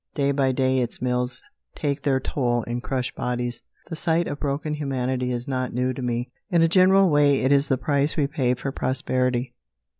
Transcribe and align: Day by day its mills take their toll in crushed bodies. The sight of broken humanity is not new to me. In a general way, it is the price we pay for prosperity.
Day 0.15 0.31
by 0.31 0.51
day 0.51 0.79
its 0.79 0.99
mills 0.99 1.43
take 1.75 2.01
their 2.01 2.19
toll 2.19 2.63
in 2.63 2.81
crushed 2.81 3.13
bodies. 3.13 3.61
The 3.85 3.95
sight 3.95 4.25
of 4.27 4.39
broken 4.39 4.73
humanity 4.73 5.31
is 5.31 5.47
not 5.47 5.75
new 5.75 5.93
to 5.93 6.01
me. 6.01 6.31
In 6.49 6.63
a 6.63 6.67
general 6.67 7.07
way, 7.11 7.41
it 7.41 7.51
is 7.51 7.67
the 7.67 7.77
price 7.77 8.17
we 8.17 8.25
pay 8.25 8.55
for 8.55 8.71
prosperity. 8.71 9.53